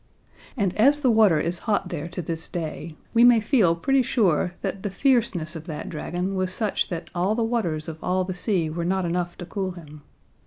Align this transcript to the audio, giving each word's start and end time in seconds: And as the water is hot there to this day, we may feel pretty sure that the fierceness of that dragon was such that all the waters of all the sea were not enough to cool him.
And 0.57 0.75
as 0.77 1.01
the 1.01 1.11
water 1.11 1.39
is 1.39 1.59
hot 1.69 1.89
there 1.89 2.07
to 2.07 2.23
this 2.23 2.49
day, 2.49 2.95
we 3.13 3.23
may 3.23 3.39
feel 3.39 3.75
pretty 3.75 4.01
sure 4.01 4.55
that 4.63 4.81
the 4.81 4.89
fierceness 4.89 5.55
of 5.55 5.65
that 5.67 5.89
dragon 5.89 6.33
was 6.33 6.51
such 6.51 6.89
that 6.89 7.11
all 7.13 7.35
the 7.35 7.43
waters 7.43 7.87
of 7.87 8.03
all 8.03 8.23
the 8.23 8.33
sea 8.33 8.67
were 8.67 8.83
not 8.83 9.05
enough 9.05 9.37
to 9.37 9.45
cool 9.45 9.73
him. 9.73 10.01